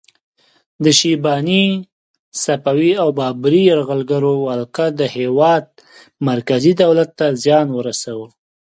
[0.83, 1.65] د شیباني،
[2.43, 5.63] صفوي او بابري یرغلګرو ولکه د هیواد
[6.29, 8.27] مرکزي دولت ته زیان ورساوه.